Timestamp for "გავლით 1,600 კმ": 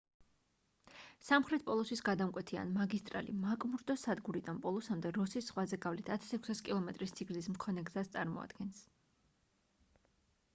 5.85-7.11